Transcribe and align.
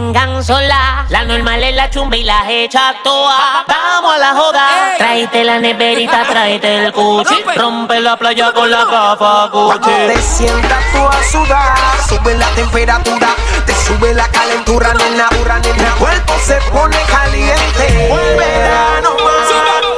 Vengan 0.00 0.42
sola, 0.42 1.04
la 1.10 1.24
normal 1.26 1.62
es 1.62 1.76
la 1.76 1.90
chumba 1.90 2.16
y 2.16 2.24
la 2.24 2.50
hecha 2.50 2.94
toa. 3.04 3.66
Vamos 3.68 4.14
a 4.14 4.18
la 4.18 4.32
joda, 4.32 4.94
tráete 4.96 5.44
la 5.44 5.58
neverita, 5.58 6.24
tráete 6.24 6.86
el 6.86 6.92
cuchi. 6.92 7.44
Rompe 7.54 8.00
la 8.00 8.16
playa 8.16 8.50
con 8.52 8.70
la 8.70 8.86
capa 8.86 9.50
Gucci. 9.52 9.90
Te 10.06 10.22
sientas 10.22 10.82
tú 10.92 11.06
a 11.06 11.22
sudar, 11.30 11.76
sube 12.08 12.34
la 12.34 12.48
temperatura, 12.52 13.28
te 13.66 13.74
sube 13.74 14.14
la 14.14 14.26
calentura, 14.28 14.94
nena, 14.94 15.28
nena. 15.62 15.86
El 15.86 15.94
cuerpo 15.98 16.32
se 16.46 16.54
pone 16.72 16.96
caliente, 17.06 18.08
verano 18.38 19.10
más. 19.22 19.89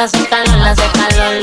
Hace 0.00 0.26
calor, 0.30 0.66
hace 0.66 0.90
calor, 0.92 1.42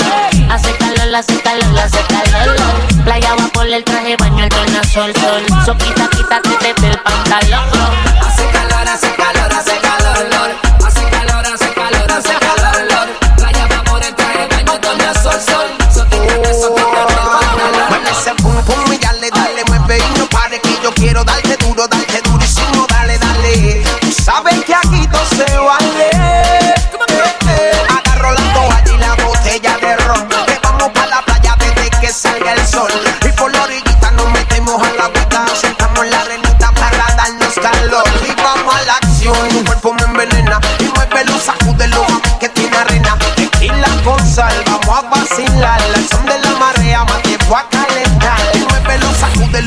hace 0.49 0.75
calor, 0.77 1.15
hace 1.15 1.41
calor, 1.41 1.79
hace 1.79 1.99
calor. 2.07 2.55
Playa 3.03 3.35
va 3.35 3.47
por 3.49 3.67
el 3.67 3.83
traje, 3.83 4.17
baño 4.17 4.45
el 4.45 4.49
tornasol, 4.49 5.13
sol. 5.13 5.45
So 5.63 5.77
quita, 5.77 6.09
quítate 6.09 6.49
desde 6.49 6.89
el 6.89 6.99
pantalón. 7.01 7.69
Hace 8.19 8.49
calor, 8.49 8.89
hace 8.89 9.13
calor, 9.13 9.53
hace 9.53 9.77
calor, 9.77 10.66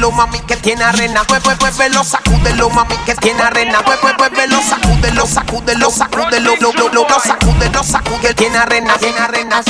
sacúdelo, 0.00 0.10
mami, 0.12 0.40
que 0.40 0.56
tiene 0.56 0.84
arena. 0.84 1.22
Mueve, 1.28 1.56
muévelo, 1.60 2.04
sacúdelo, 2.04 2.70
mami, 2.70 2.96
que 3.04 3.14
tiene 3.16 3.42
arena. 3.42 3.80
Mueve, 3.84 4.14
muévelo, 4.18 4.60
sacúdelo, 4.62 5.26
sacúdelo, 5.26 5.90
sacúdelo, 5.90 6.56
lo, 6.60 6.72
lo, 6.72 6.88
lo, 6.88 7.04
lo, 7.08 7.20
sacúdelo, 7.20 7.82
sacúdelo, 7.84 8.34
tiene 8.34 8.58
arena, 8.58 8.96
tiene 8.98 9.18
arena. 9.18 9.62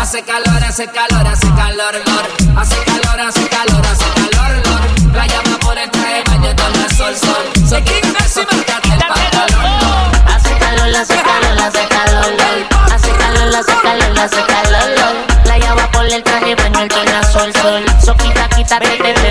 Hace 0.00 0.22
calor, 0.22 0.62
hace 0.64 0.86
calor, 0.86 1.26
hace 1.26 1.48
calor, 1.54 1.94
lor. 2.06 2.26
Hace 2.56 2.76
calor, 2.84 3.20
hace 3.20 3.48
calor, 3.48 3.86
hace 3.86 4.04
calor, 4.30 4.66
lor. 4.66 5.12
Playa 5.12 5.40
va 5.50 5.58
por 5.58 5.78
el 5.78 5.90
traje, 5.90 6.22
baño 6.26 6.54
con 6.56 6.72
la 6.80 6.88
sol, 6.90 7.16
sol. 7.16 7.68
So 7.68 7.82
quítate, 7.82 8.28
so 8.28 8.46
quítate 8.46 8.88
el 8.88 8.98
pantalón, 9.00 9.80
lor. 9.80 10.32
Hace 10.32 10.58
calor, 10.58 10.96
hace 10.96 11.14
calor, 11.14 11.60
hace 11.60 11.88
calor, 11.88 12.32
hace 12.92 13.10
calor, 13.10 13.56
hace 13.56 13.74
calor, 13.82 14.18
hace 14.18 14.42
calor. 14.46 15.42
Playa 15.42 15.74
va 15.74 15.90
por 15.90 16.04
el 16.04 16.22
traje, 16.22 16.54
baño 16.54 16.80
el 16.80 16.88
tornasol, 16.88 17.52
sol. 17.54 17.84
So 18.04 18.16
quita, 18.16 18.48
quítate. 18.48 18.98
Yo 18.98 19.21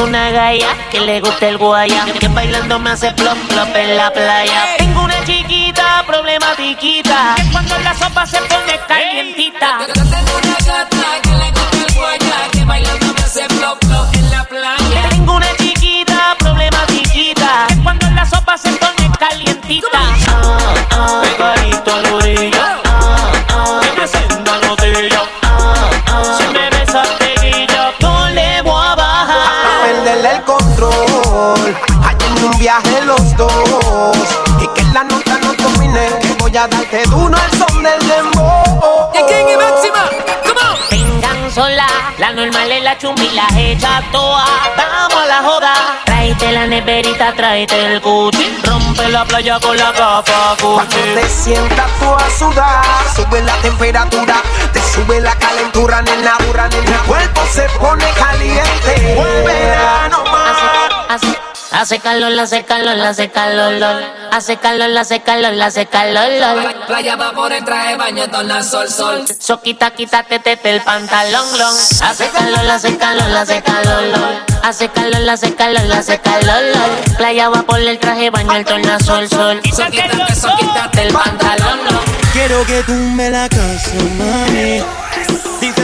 tengo 0.00 0.08
una 0.08 0.30
galla 0.30 0.68
que 0.90 1.00
le 1.00 1.20
gusta 1.20 1.48
el 1.48 1.58
guaya, 1.58 2.06
que 2.18 2.28
bailando 2.28 2.78
me 2.78 2.90
hace 2.90 3.12
plop 3.12 3.36
plop 3.48 3.76
en 3.76 3.96
la 3.98 4.10
playa. 4.10 4.76
Tengo 4.78 5.02
una 5.02 5.24
chiquita, 5.24 6.04
problematiquita, 6.06 7.34
que 7.36 7.50
cuando 7.52 7.78
la 7.80 7.94
sopa 7.94 8.24
se 8.24 8.38
pone 8.38 8.80
calientita. 8.88 9.80
Yo 9.88 9.92
tengo 9.92 10.38
una 10.42 10.56
gata 10.64 11.20
que 11.22 11.30
le 11.30 11.50
gusta 11.50 11.76
el 11.86 11.94
guaya, 11.94 12.50
que 12.50 12.64
bailando 12.64 13.06
me 13.12 13.20
hace 13.20 13.46
flop, 13.48 13.84
flop 13.84 14.14
en 14.14 14.30
la 14.30 14.44
playa. 14.44 15.08
Tengo 15.10 15.34
una 15.34 15.56
chiquita, 15.58 16.34
problematiquita, 16.38 17.66
que 17.68 17.82
cuando 17.82 18.10
la 18.10 18.24
sopa 18.24 18.56
se 18.56 18.70
pone 18.72 18.99
a 36.60 36.68
darte 36.68 37.02
duro 37.04 37.34
al 37.36 37.50
son 37.58 37.82
del 37.82 38.08
dembow. 38.08 39.10
¿Y 39.14 39.22
quién 39.22 39.48
es 39.48 39.56
máxima? 39.56 40.10
Come 40.42 40.60
on. 40.60 40.76
Vengan 40.90 41.50
sola, 41.50 41.86
la 42.18 42.32
normal 42.32 42.70
es 42.70 42.82
la 42.82 42.98
chumba 42.98 43.24
y 43.24 43.30
la 43.30 43.46
hecha 43.56 44.02
toa. 44.12 44.44
Vamos 44.76 45.22
a 45.22 45.26
la 45.26 45.42
joda, 45.42 45.74
tráete 46.04 46.52
la 46.52 46.66
neverita, 46.66 47.32
tráete 47.34 47.86
el 47.86 48.02
cuchi. 48.02 48.60
Rompe 48.64 49.08
la 49.08 49.24
playa 49.24 49.58
con 49.58 49.76
la 49.76 49.92
capa 49.92 50.54
Cuando 50.60 50.96
te 51.14 51.28
sientas 51.28 51.90
tú 51.98 52.14
a 52.14 52.30
sudar, 52.38 52.84
sube 53.16 53.40
la 53.42 53.56
temperatura, 53.62 54.42
te 54.72 54.80
sube 54.82 55.20
la 55.20 55.34
calentura, 55.36 56.02
nena, 56.02 56.36
dura, 56.46 56.68
nena. 56.68 56.96
El 56.96 57.06
cuerpo 57.06 57.40
se 57.50 57.62
pone 57.78 58.04
caliente. 58.18 59.16
Más. 60.30 60.56
Hace, 61.08 61.26
hace, 61.26 61.49
hace 61.70 61.98
calor, 61.98 62.38
hace 62.38 62.64
calor, 62.64 63.00
hace 63.00 63.30
calor, 63.30 63.72
lol. 63.74 64.04
hace 64.30 64.56
calor, 64.56 64.96
hace 64.96 65.20
calor, 65.20 65.60
hace 65.60 65.86
calor, 65.86 66.28
lol. 66.40 66.74
Playa 66.86 67.16
va 67.16 67.32
por 67.32 67.52
el 67.52 67.64
traje, 67.64 67.96
baño 67.96 68.30
con 68.30 68.64
sol, 68.64 68.88
sol. 68.88 69.24
So 69.38 69.60
quita, 69.60 69.90
quítate 69.92 70.38
tete 70.38 70.70
el 70.70 70.82
pantalón, 70.82 71.46
long. 71.58 71.76
Hace 72.02 72.28
calor, 72.30 72.70
hace 72.70 72.96
calor, 72.96 73.30
hace 73.36 73.62
calor, 73.62 74.02
lol. 74.02 74.44
hace 74.62 74.88
calor, 74.88 75.28
hace 75.28 75.54
calor, 75.54 75.92
hace 75.92 76.18
calor, 76.18 76.62
lol. 76.74 77.16
Playa 77.16 77.48
va 77.48 77.62
por 77.62 77.80
el 77.80 77.98
traje, 77.98 78.30
baño 78.30 78.56
el 78.56 78.64
tornasol, 78.64 79.28
sol. 79.28 79.60
So 79.74 79.86
quítate, 79.86 80.34
so 80.34 80.48
quítate 80.58 81.02
el 81.02 81.12
pantalón, 81.12 81.78
long. 81.84 82.04
Quiero 82.32 82.64
que 82.66 82.82
tú 82.84 82.92
me 82.92 83.30
la 83.30 83.48
casa, 83.48 83.92
mami. 84.18 84.82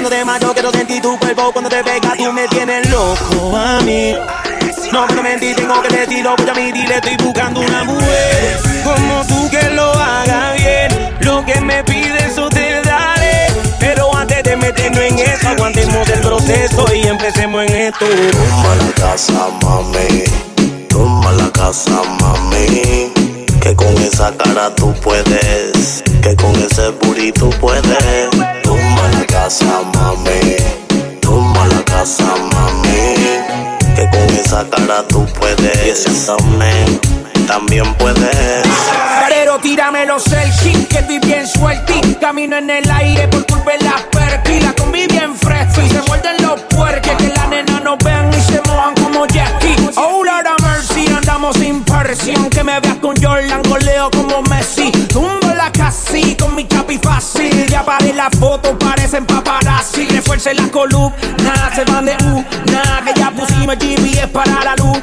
Diciendo 0.06 0.18
de 0.18 0.24
más, 0.24 0.40
yo 0.40 0.52
quiero 0.52 0.70
sentir 0.70 1.02
tu 1.02 1.18
cuerpo 1.18 1.50
cuando 1.52 1.68
te 1.68 1.82
pega, 1.82 2.14
tú 2.16 2.32
me 2.32 2.46
tienes 2.46 2.88
loco 2.90 3.56
a 3.56 3.80
mí. 3.80 4.14
No 4.92 5.04
puedo 5.06 5.22
mentir, 5.22 5.56
tengo 5.56 5.82
que 5.82 5.96
decirlo, 5.96 6.36
voy 6.36 6.48
a 6.48 6.52
admitir, 6.52 6.92
estoy 6.92 7.16
buscando 7.16 7.60
una 7.60 7.82
mujer 7.82 8.56
como 8.84 9.24
tú 9.26 9.50
que 9.50 9.70
lo 9.70 9.92
haga 9.92 10.52
bien. 10.52 11.16
Lo 11.20 11.44
que 11.44 11.60
me 11.60 11.82
pides, 11.82 12.24
eso 12.24 12.48
te 12.50 12.82
daré. 12.82 13.46
Pero 13.80 14.14
antes 14.14 14.44
de 14.44 14.56
meternos 14.56 15.00
en 15.00 15.18
eso, 15.18 15.48
aguantemos 15.48 16.08
el 16.08 16.20
proceso 16.20 16.86
y 16.94 17.08
empecemos 17.08 17.64
en 17.64 17.74
esto. 17.74 18.06
Toma 18.06 18.74
la 18.76 18.92
casa, 18.94 19.48
mami. 19.62 20.24
Toma 20.88 21.32
la 21.32 21.50
casa, 21.50 22.02
mami. 22.20 23.12
Que 23.60 23.74
con 23.74 23.96
esa 23.98 24.30
cara 24.36 24.72
tú 24.72 24.94
puedes. 25.02 26.04
Que 26.22 26.36
con 26.36 26.54
ese 26.54 26.90
burrito 26.90 27.50
puedes. 27.60 27.82
Toma 28.62 29.08
la 29.12 29.26
casa, 29.26 29.64
mami. 29.64 29.95
Tú 35.08 35.26
puedes. 35.38 35.86
Y 35.86 35.90
ese 35.90 36.10
también, 36.26 37.00
también 37.46 37.94
puedes. 37.96 38.66
Pero 39.28 39.58
tírame 39.58 40.06
los 40.06 40.22
selfies, 40.22 40.86
que 40.86 40.98
estoy 40.98 41.18
bien 41.18 41.46
suelti. 41.46 42.14
Camino 42.18 42.56
en 42.56 42.70
el 42.70 42.90
aire 42.90 43.28
por 43.28 43.44
culpa 43.44 43.72
de 43.72 43.84
las 43.84 44.02
perky. 44.04 44.60
La 44.60 44.72
combi 44.72 45.06
bien 45.08 45.36
fresca 45.36 45.82
y 45.84 45.90
se 45.90 46.00
muerden 46.08 46.36
los 46.40 46.58
puerques. 46.62 47.16
Que 47.16 47.28
la 47.28 47.46
nena 47.48 47.80
no 47.80 47.98
vean 47.98 48.30
y 48.32 48.40
se 48.40 48.62
mojan 48.62 48.94
como 48.94 49.26
Jackie. 49.26 49.76
Oh, 49.96 50.24
Lord 50.24 50.46
mercy, 50.62 51.06
andamos 51.14 51.56
sin 51.56 51.84
persión. 51.84 52.48
Que 52.48 52.64
me 52.64 52.80
veas 52.80 52.96
con 52.96 53.14
Jordan, 53.22 53.62
goleo 53.68 54.10
como 54.10 54.40
Messi. 54.42 54.90
Con 56.38 56.54
mi 56.54 56.66
chapi 56.66 56.98
fácil. 56.98 57.66
Ya 57.68 57.84
paré 57.84 58.12
la 58.12 58.28
foto, 58.38 58.78
parecen 58.78 59.26
paparazzi. 59.26 60.06
Refuerce 60.06 60.54
la 60.54 60.68
columna, 60.68 61.70
se 61.74 61.84
van 61.84 62.06
de 62.06 62.16
U. 62.24 62.44
Nah, 62.72 63.04
que 63.04 63.18
ya 63.18 63.30
pusimos 63.30 63.76
GPS 63.78 64.28
para 64.28 64.64
la 64.64 64.76
luz. 64.76 64.98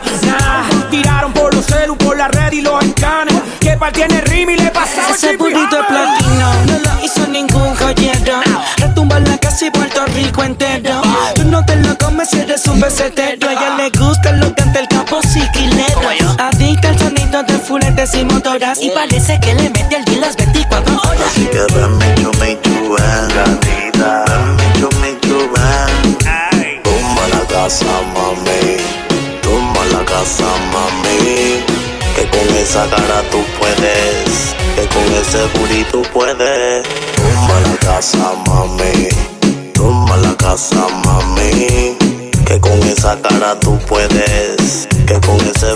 Tiraron 0.90 1.34
por 1.34 1.54
los 1.54 1.66
celu, 1.66 1.96
por 1.98 2.18
la 2.18 2.28
red 2.28 2.52
y 2.54 2.62
los 2.62 2.84
escanes. 2.84 3.36
Que 3.60 3.78
par 3.78 3.92
tiene 3.92 4.22
rim 4.22 4.50
y 4.50 4.56
le 4.58 4.70
pasaba 4.72 5.16
Ese 5.16 5.38
burrito 5.38 5.78
de 5.78 5.84
jala. 5.84 6.16
platino 6.18 6.54
no 6.66 6.80
lo 6.80 7.06
hizo 7.06 7.28
ningún 7.28 7.76
joyero. 7.76 8.42
Retumba 8.78 9.18
en 9.18 9.30
la 9.30 9.38
casa 9.38 9.66
y 9.66 9.72
Puerto 9.72 10.06
Rico 10.08 10.44
entero. 10.44 11.02
Tú 11.36 11.44
no 11.46 11.64
te 11.66 11.76
lo 11.78 11.98
comes 11.98 12.30
si 12.30 12.40
eres 12.40 12.66
un 12.68 12.80
besetero. 12.80 13.48
A 13.50 13.52
ella 13.52 13.78
le 13.78 13.90
gusta 14.00 14.32
lo 14.34 14.54
que 14.54 14.64
ante 14.64 14.80
el 14.80 14.88
capo 14.88 15.22
siquilero. 15.22 16.02
Adicta 16.40 16.90
al 16.90 17.00
sonido 17.00 17.44
de 17.44 17.58
fuletes 17.60 18.14
y 18.16 18.26
motoras. 18.26 18.80
Y 18.82 18.90
parece 18.92 19.40
que 19.40 19.54
le 19.54 19.70
mete 19.70 19.96
al 19.96 20.06
día 20.06 20.20
las 20.20 20.36
24 20.36 20.43
horas. 21.64 21.74
Así 21.74 21.74
que 21.74 21.80
ven, 21.80 21.98
me 21.98 22.22
yo 22.22 22.32
me 22.40 22.62
chuven, 22.62 23.28
gatita. 23.36 24.26
Ven, 24.28 24.56
me 24.56 24.80
yo 24.80 24.90
me 25.02 25.20
chuven. 25.22 26.18
Toma 26.84 27.28
la 27.30 27.48
casa, 27.48 27.86
mami. 28.14 28.78
Toma 29.42 29.86
la 29.92 30.06
casa, 30.06 30.46
mami. 30.72 31.64
Que 32.16 32.28
con 32.30 32.56
esa 32.58 32.88
cara 32.90 33.24
tú 33.32 33.44
puedes. 33.60 34.56
Que 34.76 34.88
con 34.88 35.14
ese 35.14 35.46
burrito 35.58 36.02
puedes. 36.14 36.84
Toma 37.16 37.60
la 37.62 37.78
casa, 37.78 38.34
mami. 38.48 39.10
Toma 39.74 40.18
la 40.18 40.36
casa, 40.36 40.88
mami. 41.06 41.98
Que 42.46 42.60
con 42.60 42.82
esa 42.84 43.20
cara 43.22 43.60
tú 43.60 43.78
puedes. 43.88 44.88
Que 45.08 45.20
con 45.22 45.40
ese 45.42 45.76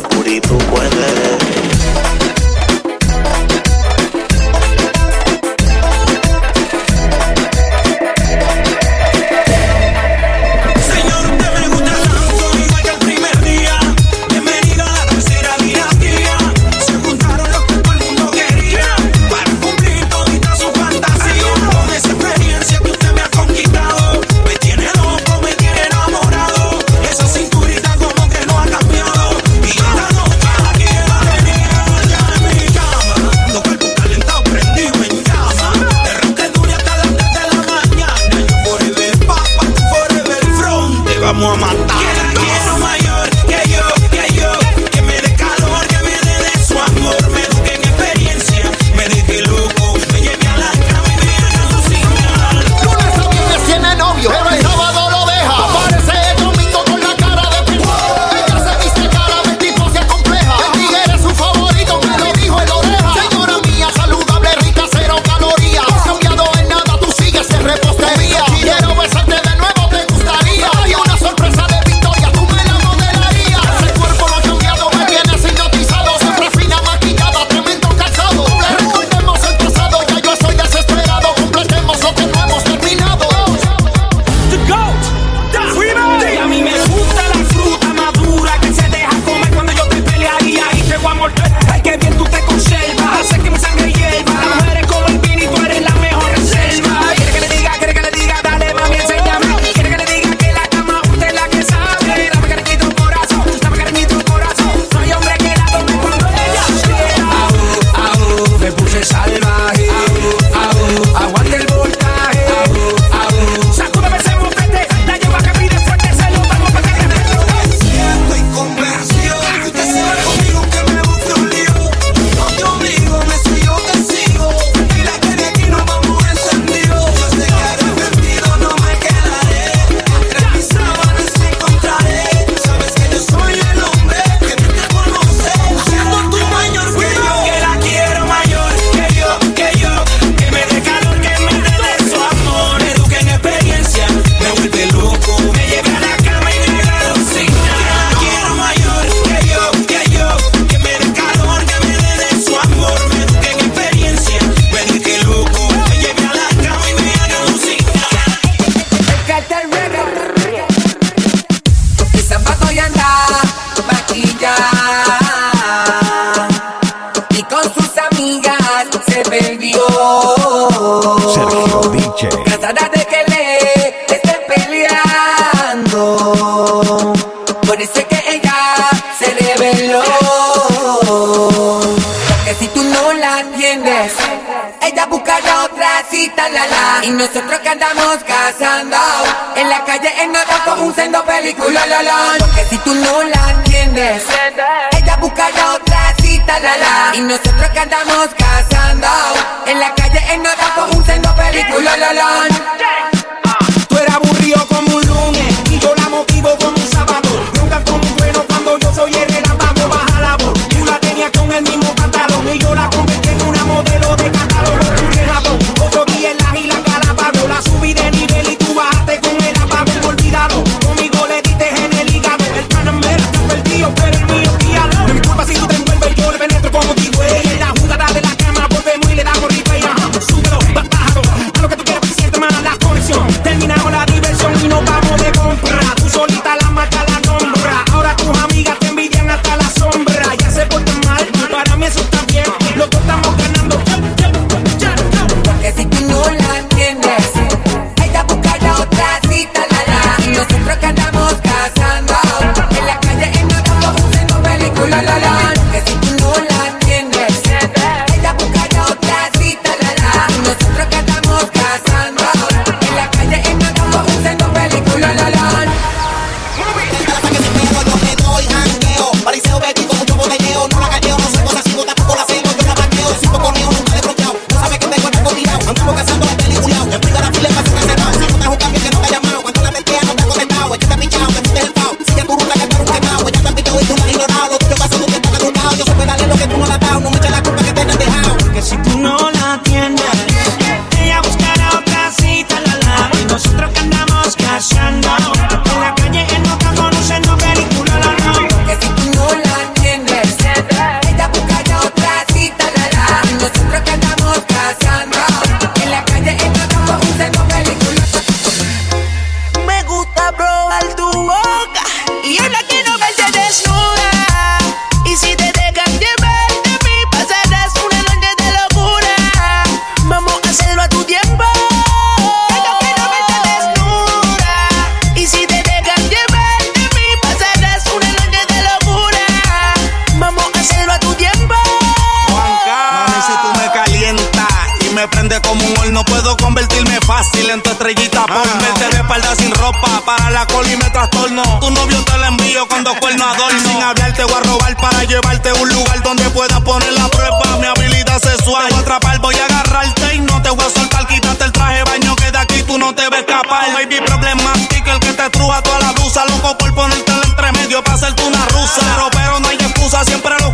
para 340.08 340.32
la 340.32 340.48
cola 340.48 340.72
y 340.72 340.78
me 340.78 340.90
trastorno. 340.90 341.44
Tu 341.60 341.70
novio 341.70 342.02
te 342.06 342.18
la 342.18 342.28
envío 342.30 342.66
cuando 342.70 342.96
cuerno 342.96 343.26
adorno. 343.28 343.60
Sin 343.60 343.84
hablar 343.84 344.14
te 344.14 344.24
voy 344.24 344.36
a 344.36 344.40
robar 344.40 344.78
para 344.78 345.04
llevarte 345.04 345.50
a 345.50 345.54
un 345.56 345.68
lugar 345.68 346.02
donde 346.02 346.24
pueda 346.30 346.62
poner 346.62 346.94
la 346.94 347.10
prueba. 347.10 347.58
Mi 347.60 347.66
habilidad 347.66 348.20
sexual. 348.22 348.68
Te 348.68 348.74
voy 348.74 348.80
a 348.80 348.82
atrapar, 348.84 349.20
voy 349.20 349.36
a 349.36 349.46
agarrarte 349.46 350.16
y 350.16 350.20
no 350.20 350.42
te 350.42 350.50
voy 350.50 350.66
a 350.66 350.70
soltar. 350.70 351.06
Quítate 351.08 351.44
el 351.44 351.52
traje 351.52 351.84
baño 351.84 352.16
que 352.16 352.32
de 352.32 352.38
aquí 352.38 352.64
tú 352.64 352.78
no 352.78 352.96
te 352.96 353.02
vas 353.10 353.20
ves 353.20 353.26
capaz. 353.28 353.68
Oh, 353.68 353.74
baby 353.74 354.00
problemático, 354.00 354.92
el 354.92 355.00
que 355.00 355.12
te 355.12 355.30
truja 355.30 355.62
toda 355.62 355.80
la 355.80 355.92
blusa. 355.92 356.26
Loco 356.26 356.58
por 356.58 356.74
ponerte 356.74 357.12
el 357.12 357.24
entremedio 357.26 357.84
para 357.84 357.96
hacerte 357.96 358.24
una 358.24 358.46
rusa. 358.46 358.80
Pero, 358.80 359.10
pero 359.12 359.40
no 359.42 359.50
hay 359.50 359.58
excusa, 359.58 360.06
siempre 360.06 360.36
lo 360.40 360.47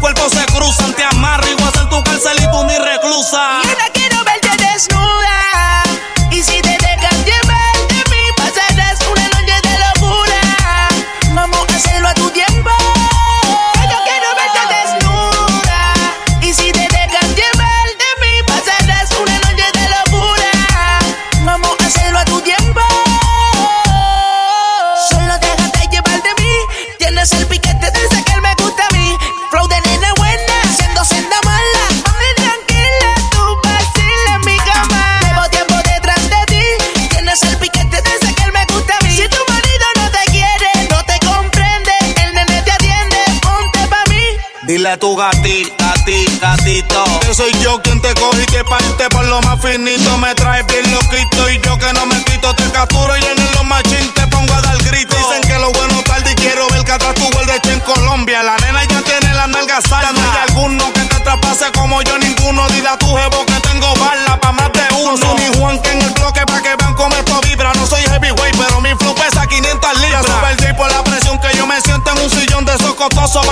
tu 44.97 45.15
gatita, 45.15 45.93
ti, 46.05 46.25
gatito. 46.39 47.03
Que 47.21 47.33
soy 47.33 47.51
yo 47.61 47.81
quien 47.81 48.01
te 48.01 48.13
coge 48.15 48.43
y 48.43 48.45
te 48.45 48.63
parte 48.63 48.85
este 48.85 49.09
por 49.09 49.25
lo 49.25 49.41
más 49.41 49.59
finito. 49.61 50.17
Me 50.17 50.33
traes 50.35 50.65
bien 50.67 50.91
loquito 50.91 51.49
y 51.49 51.59
yo 51.61 51.77
que 51.77 51.93
no 51.93 52.05
me 52.05 52.23
quito. 52.25 52.53
Te 52.53 52.69
capturo 52.71 53.17
y 53.17 53.23
en 53.23 53.51
los 53.53 53.65
machín 53.65 54.11
te 54.13 54.27
pongo 54.27 54.53
a 54.53 54.61
dar 54.61 54.77
grito. 54.83 55.15
Dicen 55.15 55.41
que 55.47 55.57
lo 55.59 55.71
bueno 55.71 56.01
tarde 56.03 56.31
y 56.31 56.35
quiero 56.35 56.67
ver 56.69 56.83
que 56.83 56.91
atrás 56.91 57.15
tu 57.15 57.29
vuelta 57.31 57.55
en 57.71 57.79
Colombia. 57.81 58.43
La 58.43 58.57
nena 58.57 58.83
ya 58.83 59.01
tiene 59.01 59.33
la 59.33 59.47
nalga 59.47 59.81
salda. 59.81 60.11
No 60.11 60.21
hay 60.21 60.49
alguno 60.49 60.91
que 60.93 61.01
te 61.01 61.19
traspase 61.21 61.71
como 61.71 62.01
yo 62.03 62.17
ninguno. 62.19 62.67
Dile 62.69 62.89
a 62.89 62.97
tu 62.97 63.07
jevo 63.15 63.45
que 63.45 63.59
tengo 63.61 63.93
bala 63.95 64.39
pa' 64.39 64.51
más 64.51 64.71
de 64.73 64.83
uno. 64.95 65.17
Soy 65.17 65.35
mi 65.39 65.59
Juan 65.59 65.79
que 65.81 65.91
en 65.91 66.01
el 66.01 66.11
bloque 66.11 66.41
pa' 66.45 66.61
que 66.61 66.75
vean 66.75 66.93
cómo 66.95 67.15
esto 67.15 67.39
vibra. 67.41 67.73
No 67.73 67.87
soy 67.87 68.01
heavyweight, 68.01 68.57
pero 68.57 68.81
mi 68.81 68.93
flow 68.95 69.15
pesa 69.15 69.47
500 69.47 70.01
libras. 70.01 70.25
Super 70.25 70.75
por 70.75 70.91
la 70.91 71.03
presión 71.03 71.39
que 71.39 71.55
yo 71.57 71.65
me 71.65 71.79
siento 71.81 72.11
en 72.11 72.19
un 72.19 72.29
sillón 72.29 72.65
de 72.65 72.73
esos 72.73 72.93
costosos 72.95 73.45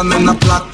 and 0.00 0.10
then 0.10 0.28
I 0.30 0.34
plot. 0.34 0.69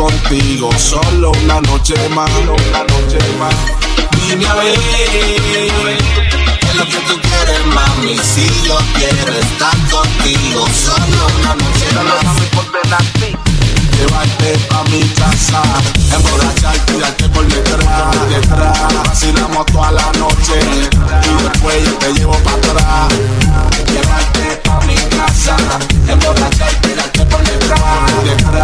contigo 0.00 0.70
solo 0.78 1.30
una 1.42 1.60
noche 1.60 1.94
más, 2.08 2.30
una 2.30 2.84
noche 2.84 3.18
más. 3.38 3.54
Dime 4.26 4.46
a 4.46 4.54
ver, 4.54 4.78
¿qué 4.96 5.66
es 5.66 6.74
lo 6.74 6.84
que 6.86 6.96
tú 7.06 7.20
quieres, 7.20 7.66
mami? 7.66 8.16
Si 8.16 8.46
yo 8.64 8.78
quiero 8.94 9.34
estar 9.34 9.76
contigo 9.90 10.66
solo 10.68 11.26
una 11.40 11.54
noche 11.54 11.88
más. 12.02 12.24
Llevarte 13.98 14.58
pa' 14.70 14.84
mi 14.84 15.02
casa, 15.10 15.62
emborracharte, 16.16 16.92
tirarte 16.94 17.28
por 17.28 17.46
detrás, 17.46 18.30
detrás. 18.30 19.04
Vacilamos 19.06 19.66
toda 19.66 19.92
la 19.92 20.10
noche 20.12 20.54
y 20.64 21.42
después 21.42 21.84
yo 21.84 21.92
te 21.98 22.12
llevo 22.14 22.38
pa' 22.38 22.52
atrás. 22.52 23.08
Llevarte 23.92 24.62
pa' 24.64 24.80
mi 24.86 24.94
casa, 24.94 25.56
emborracharte, 26.08 26.88
tirarte 26.88 27.26
por 27.26 27.42
detrás, 27.42 28.24
detrás. 28.24 28.59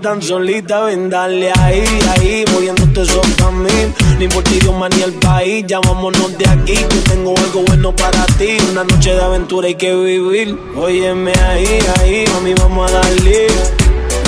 tan 0.00 0.22
solita, 0.22 0.84
ven 0.84 1.10
dale 1.10 1.52
ahí, 1.60 1.84
ahí, 2.12 2.44
moviéndote 2.52 3.04
son 3.04 3.30
pa' 3.32 3.50
mí. 3.50 3.68
Ni 4.18 4.28
por 4.28 4.42
ti, 4.44 4.58
Dios, 4.60 4.74
ni 4.96 5.02
el 5.02 5.12
país, 5.14 5.64
ya 5.66 5.80
de 5.80 6.48
aquí, 6.48 6.74
que 6.74 7.10
tengo 7.10 7.34
algo 7.36 7.62
bueno 7.66 7.94
para 7.94 8.24
ti. 8.38 8.56
Una 8.70 8.84
noche 8.84 9.14
de 9.14 9.22
aventura 9.22 9.66
hay 9.66 9.74
que 9.74 9.94
vivir. 9.94 10.58
Óyeme 10.76 11.32
ahí, 11.32 11.78
ahí, 12.00 12.24
mami, 12.34 12.54
vamos 12.54 12.90
a 12.90 12.94
darle. 12.94 13.46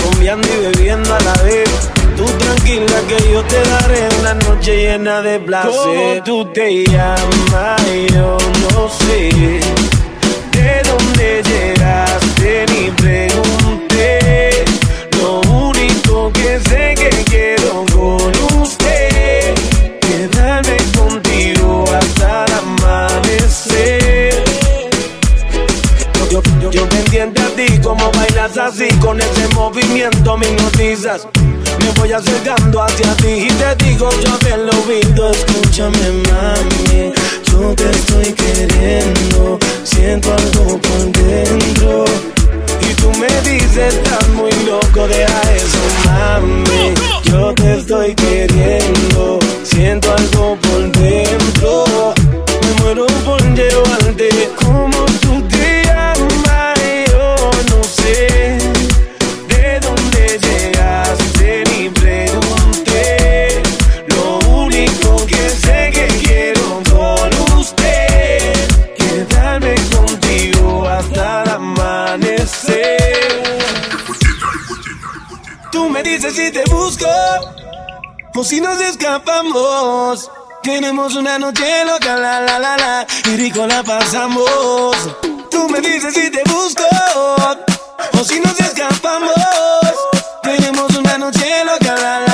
Combiando 0.03 0.47
y 0.49 0.67
bebiendo 0.67 1.15
a 1.15 1.21
la 1.21 1.43
vez. 1.43 1.71
Tú 2.17 2.25
tranquila 2.25 3.01
que 3.09 3.33
yo 3.33 3.43
te 3.45 3.61
daré 3.63 4.09
una 4.21 4.35
noche 4.35 4.77
llena 4.77 5.23
de 5.23 5.41
placer. 5.41 5.73
¿Cómo 5.73 6.25
tú 6.25 6.53
te 6.53 6.85
llamas? 6.87 7.83
Yo 8.13 8.37
no 8.73 8.89
sé 8.89 9.61
de 10.53 10.83
dónde 10.89 11.43
llegaste 11.43 12.67
ni 12.73 12.91
pre 12.93 13.34
Me 30.95 31.91
voy 31.99 32.13
acercando 32.13 32.81
hacia 32.81 33.17
ti 33.17 33.27
y 33.27 33.49
te 33.49 33.85
digo 33.85 34.09
yo 34.23 34.39
del 34.39 34.71
oído. 34.71 35.33
Escúchame, 35.33 36.23
mami, 36.31 37.13
yo 37.51 37.75
te 37.75 37.91
estoy 37.91 38.33
queriendo. 38.33 39.59
Siento 39.83 40.33
algo 40.33 40.79
por 40.79 41.11
dentro. 41.11 42.05
Y 42.81 42.95
tú 42.95 43.11
me 43.19 43.27
dices, 43.41 43.93
estás 43.93 44.29
muy 44.29 44.53
loco, 44.67 45.09
deja 45.09 45.43
eso, 45.57 45.79
mami. 46.05 46.95
Yo 47.25 47.53
te 47.55 47.81
estoy 47.81 48.15
queriendo. 48.15 49.41
Siento 49.65 50.15
algo 50.15 50.57
por 50.63 50.93
dentro. 50.93 52.15
Me 52.63 52.83
muero 52.85 53.07
por 53.25 53.43
llevarte 53.53 54.49
como 54.63 55.14
O 78.37 78.43
si 78.43 78.61
nos 78.61 78.81
escapamos. 78.81 80.29
Tenemos 80.63 81.15
una 81.15 81.39
noche 81.39 81.85
loca, 81.85 82.17
la 82.17 82.41
la 82.41 82.59
la 82.59 82.77
la, 82.77 83.07
y 83.27 83.37
rico 83.37 83.65
la 83.67 83.83
pasamos. 83.83 84.97
Tú 85.51 85.69
me 85.69 85.81
dices 85.81 86.13
si 86.15 86.31
te 86.31 86.43
busco, 86.51 86.83
o 88.19 88.25
si 88.25 88.41
nos 88.41 88.59
escapamos. 88.59 89.35
Tenemos 90.43 90.97
una 90.97 91.19
noche 91.19 91.65
loca, 91.65 91.95
la 91.95 92.21
la 92.21 92.21
la 92.21 92.34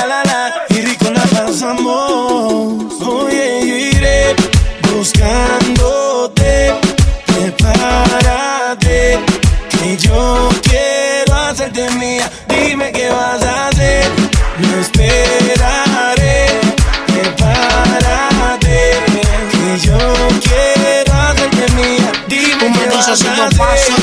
Tú 23.13 23.25
me 23.27 23.35
qué 23.35 23.57
vas 23.57 24.00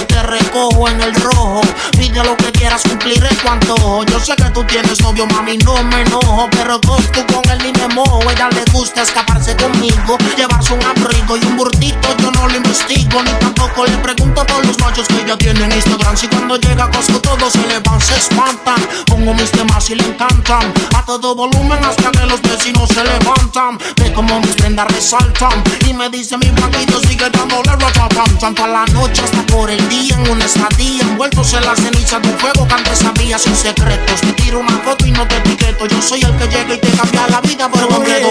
cumpliré 2.82 3.28
tu 3.36 3.48
antojo. 3.48 4.04
Yo 4.04 4.20
sé 4.20 4.34
que 4.36 4.50
tú 4.50 4.64
tienes 4.64 5.00
novio, 5.02 5.26
mami, 5.26 5.58
no 5.58 5.82
me 5.84 6.02
enojo. 6.02 6.48
Pero 6.50 6.78
tú 6.80 6.92
con 7.32 7.50
él 7.50 7.58
ni 7.64 7.72
me 7.72 7.94
mojo. 7.94 8.20
Ella 8.30 8.48
le 8.50 8.64
gusta 8.72 9.02
escaparse 9.02 9.56
conmigo, 9.56 10.18
llevarse 10.36 10.74
un 10.74 10.82
abrigo 10.84 11.36
y 11.36 11.44
un 11.44 11.56
burtito. 11.56 12.08
Yo 12.18 12.30
no 12.30 12.48
lo 12.48 12.56
investigo, 12.56 13.22
ni 13.22 13.30
tampoco 13.32 13.86
le 13.86 13.96
pregunto 13.98 14.40
a 14.40 14.46
todos 14.46 14.66
los 14.66 14.78
machos 14.78 15.06
que 15.08 15.22
ella 15.22 15.36
tiene 15.36 15.64
en 15.64 15.72
Instagram. 15.72 16.16
Si 16.16 16.28
cuando 16.28 16.56
llega 16.56 16.84
a 16.84 16.90
Costco 16.90 17.20
todos 17.20 17.52
se 17.52 17.66
le 17.66 17.80
se 18.00 18.16
espantan. 18.16 18.80
Pongo 19.06 19.34
mis 19.34 19.50
temas 19.50 19.88
y 19.90 19.94
le 19.94 20.04
encantan. 20.04 20.72
A 20.94 21.04
todo 21.04 21.34
volumen 21.34 21.84
hasta 21.84 22.10
que 22.10 22.26
los 22.26 22.40
vecinos 22.42 22.88
se 22.88 23.02
levantan. 23.02 23.78
Ve 23.96 24.12
como 24.12 24.40
mis 24.40 24.54
prendas 24.54 24.88
resaltan. 24.88 25.62
Y 25.86 25.92
me 25.92 26.08
dice 26.10 26.36
mi 26.36 26.50
blanquito 26.50 27.00
sigue 27.00 27.28
dándole 27.30 27.72
rotatam. 27.72 28.38
Toda 28.38 28.68
la 28.68 28.84
noche 28.86 29.22
hasta 29.22 29.42
por 29.46 29.70
el 29.70 29.88
día 29.88 30.14
en 30.14 30.30
una 30.30 30.44
estadía. 30.44 31.02
Envueltos 31.02 31.52
en 31.54 31.64
la 31.64 31.74
ceniza 31.74 32.20
de 32.20 32.28
un 32.28 32.38
fuego 32.38 32.67
que 32.68 32.74
antes 32.74 32.98
sabía 32.98 33.38
sin 33.38 33.56
secretos. 33.56 34.20
Te 34.20 34.32
tiro 34.34 34.60
una 34.60 34.78
foto 34.78 35.06
y 35.06 35.10
no 35.10 35.26
te 35.26 35.36
etiqueto. 35.36 35.86
Yo 35.86 36.02
soy 36.02 36.20
el 36.22 36.36
que 36.36 36.46
llega 36.48 36.74
y 36.74 36.78
te 36.78 36.90
cambia 36.90 37.26
la 37.28 37.40
vida 37.40 37.68
por 37.68 37.88
completo, 37.88 38.28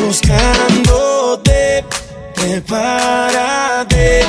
buscándote, 0.00 1.84
prepárate, 2.34 4.24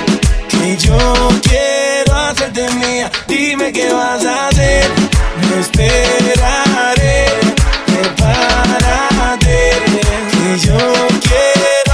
que 0.50 0.78
yo 0.78 1.30
quiero 1.42 2.18
hacerte 2.18 2.70
mía. 2.76 3.12
Dime 3.28 3.72
qué 3.72 3.94
vas 3.94 4.26
a 4.26 4.48
hacer, 4.48 4.90
no 5.42 5.60
esperaré. 5.60 7.26
Prepárate, 7.86 9.60
que 10.32 10.60
yo 10.68 10.78
quiero 11.22 11.94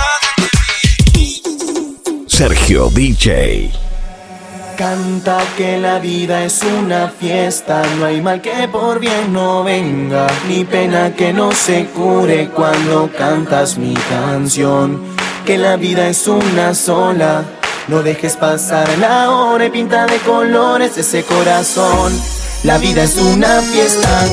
Sergio 2.27 2.89
DJ. 2.89 3.88
Canta 4.79 5.39
que 5.57 5.77
la 5.77 5.99
vida 5.99 6.45
es 6.45 6.63
una 6.63 7.09
fiesta, 7.09 7.83
no 7.97 8.05
hay 8.05 8.21
mal 8.21 8.41
que 8.41 8.65
por 8.69 8.97
bien 8.97 9.33
no 9.33 9.61
venga, 9.61 10.25
ni 10.47 10.63
pena 10.63 11.13
que 11.13 11.33
no 11.33 11.51
se 11.51 11.87
cure 11.87 12.47
cuando 12.47 13.11
cantas 13.11 13.77
mi 13.77 13.93
canción. 13.93 15.01
Que 15.45 15.57
la 15.57 15.75
vida 15.75 16.07
es 16.07 16.25
una 16.29 16.73
sola, 16.73 17.43
no 17.89 18.03
dejes 18.03 18.37
pasar 18.37 18.87
la 18.99 19.29
hora 19.31 19.65
y 19.65 19.69
pinta 19.69 20.05
de 20.05 20.15
colores 20.19 20.97
ese 20.97 21.23
corazón. 21.23 22.13
La 22.63 22.77
vida 22.77 23.03
es 23.03 23.17
una 23.17 23.59
fiesta. 23.59 24.27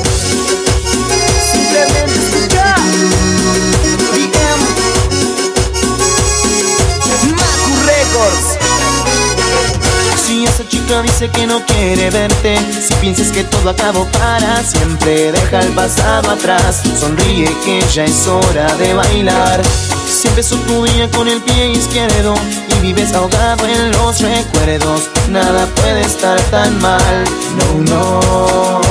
Dice 10.87 11.29
que 11.29 11.45
no 11.45 11.63
quiere 11.65 12.09
verte, 12.09 12.57
si 12.81 12.93
piensas 12.95 13.27
que 13.27 13.43
todo 13.43 13.69
acabó 13.69 14.05
para 14.05 14.63
siempre, 14.63 15.33
deja 15.33 15.59
el 15.59 15.73
pasado 15.73 16.31
atrás, 16.31 16.81
sonríe 16.97 17.53
que 17.65 17.83
ya 17.93 18.05
es 18.05 18.25
hora 18.25 18.73
de 18.75 18.93
bailar. 18.93 19.61
Si 20.09 20.29
empezó 20.29 20.55
tu 20.55 20.85
día 20.85 21.09
con 21.11 21.27
el 21.27 21.41
pie 21.41 21.71
izquierdo 21.71 22.35
y 22.69 22.79
vives 22.81 23.13
ahogado 23.13 23.67
en 23.67 23.91
los 23.91 24.21
recuerdos, 24.21 25.09
nada 25.29 25.67
puede 25.75 26.01
estar 26.01 26.39
tan 26.51 26.79
mal, 26.81 27.23
no, 27.57 27.93
no. 27.93 28.81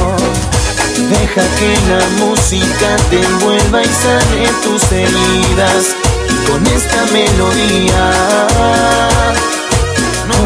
Deja 1.09 1.42
que 1.59 1.78
la 1.88 2.06
música 2.24 2.96
te 3.09 3.22
envuelva 3.22 3.82
y 3.82 3.87
sane 3.87 4.48
tus 4.62 4.82
heridas 4.92 5.96
y 6.28 6.46
con 6.46 6.66
esta 6.66 7.06
melodía. 7.06 8.12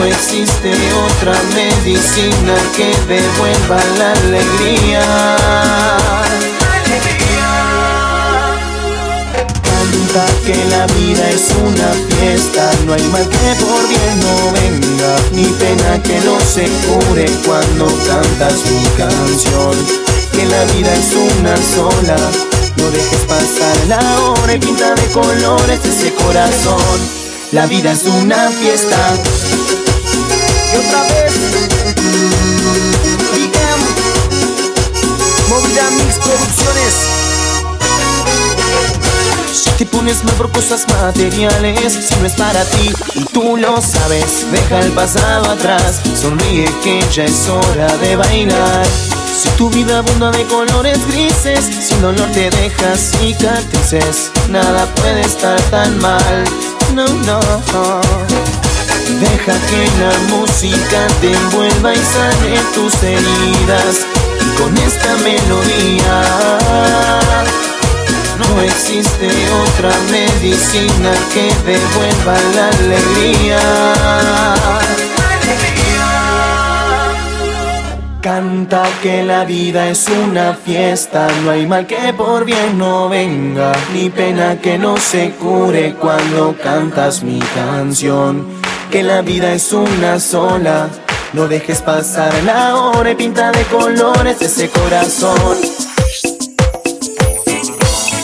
No 0.01 0.07
existe 0.07 0.73
otra 1.05 1.35
medicina 1.55 2.55
que 2.75 2.87
devuelva 3.07 3.79
la 3.99 4.13
alegría. 4.13 5.03
Canta 9.63 10.27
que 10.47 10.65
la 10.71 10.87
vida 10.87 11.29
es 11.29 11.51
una 11.63 11.93
fiesta, 12.09 12.71
no 12.87 12.95
hay 12.95 13.03
mal 13.13 13.29
que 13.29 13.55
por 13.63 13.89
bien 13.89 14.21
no 14.21 14.53
venga, 14.53 15.17
ni 15.33 15.45
pena 15.45 16.03
que 16.03 16.19
no 16.23 16.41
se 16.41 16.67
cure 16.87 17.27
cuando 17.45 17.85
cantas 18.07 18.55
mi 18.71 18.83
canción. 18.97 19.77
Que 20.33 20.47
la 20.47 20.65
vida 20.73 20.95
es 20.95 21.13
una 21.13 21.55
sola, 21.75 22.17
no 22.79 22.91
dejes 22.91 23.21
pasar 23.29 23.77
la 23.87 24.21
hora 24.21 24.55
y 24.55 24.59
pinta 24.59 24.95
de 24.95 25.07
colores 25.09 25.85
ese 25.85 26.15
corazón. 26.15 27.21
La 27.53 27.67
vida 27.67 27.91
es 27.91 28.05
una 28.05 28.49
fiesta. 28.49 28.97
Y 30.73 30.77
otra 30.77 31.03
vez, 31.03 31.33
Movida 35.49 35.89
Producciones. 36.23 36.95
Te 39.79 39.87
pones 39.87 40.23
mal 40.25 40.35
por 40.35 40.53
cosas 40.53 40.87
materiales, 40.89 41.93
si 41.93 42.15
no 42.17 42.27
es 42.27 42.35
para 42.35 42.65
ti 42.65 42.93
y 43.15 43.25
tú 43.25 43.57
lo 43.57 43.81
sabes, 43.81 44.47
deja 44.53 44.81
el 44.81 44.93
pasado 44.93 45.51
atrás, 45.51 46.01
sonríe 46.21 46.67
que 46.85 47.03
ya 47.13 47.25
es 47.25 47.49
hora 47.49 47.97
de 47.97 48.17
bailar. 48.17 48.87
Si 49.43 49.49
tu 49.57 49.71
vida 49.71 49.99
abunda 49.99 50.31
de 50.33 50.45
colores 50.45 50.99
grises, 51.09 51.65
sin 51.65 52.03
dolor 52.03 52.29
te 52.33 52.51
dejas 52.51 53.13
cicatrices, 53.19 54.31
nada 54.51 54.87
puede 54.97 55.23
estar 55.23 55.59
tan 55.71 55.99
mal, 55.99 56.45
no, 56.95 57.09
no. 57.09 58.60
Deja 59.19 59.53
que 59.69 59.83
la 59.99 60.13
música 60.37 61.07
te 61.21 61.33
envuelva 61.33 61.93
y 61.93 61.99
sane 61.99 62.61
tus 62.75 62.95
heridas. 63.03 64.07
Y 64.41 64.57
con 64.57 64.77
esta 64.79 65.17
melodía 65.17 66.23
no 68.39 68.63
existe 68.63 69.29
otra 69.65 69.91
medicina 70.11 71.13
que 71.35 71.53
devuelva 71.67 72.37
la 72.55 72.69
alegría. 72.69 73.61
Canta 78.21 78.83
que 79.03 79.23
la 79.23 79.45
vida 79.47 79.89
es 79.89 80.07
una 80.09 80.53
fiesta, 80.53 81.27
no 81.43 81.53
hay 81.53 81.67
mal 81.67 81.87
que 81.87 82.13
por 82.13 82.45
bien 82.45 82.77
no 82.77 83.09
venga, 83.09 83.73
ni 83.95 84.11
pena 84.11 84.61
que 84.61 84.77
no 84.77 84.99
se 84.99 85.31
cure 85.31 85.95
cuando 85.95 86.55
cantas 86.63 87.23
mi 87.23 87.39
canción. 87.39 88.60
Que 88.91 89.05
la 89.05 89.23
vida 89.23 89.53
es 89.53 89.73
una 89.73 90.19
sola, 90.19 90.89
no 91.33 91.47
dejes 91.47 91.81
pasar 91.81 92.35
la 92.43 92.75
hora 92.75 93.13
y 93.13 93.15
pinta 93.15 93.53
de 93.53 93.63
colores 93.67 94.43
ese 94.43 94.69
corazón. 94.69 95.59